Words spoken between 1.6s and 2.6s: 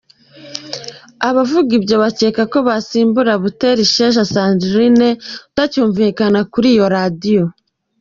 ibyo bakeka ko